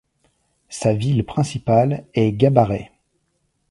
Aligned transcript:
Sa 0.69 0.95
ville 0.95 1.23
principale 1.23 2.05
est 2.15 2.31
Gabarret. 2.31 2.91